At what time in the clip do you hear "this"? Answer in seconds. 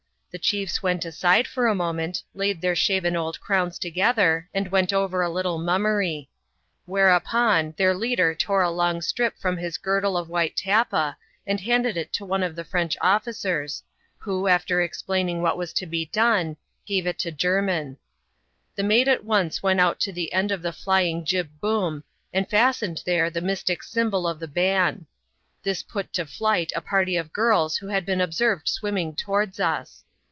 25.63-25.83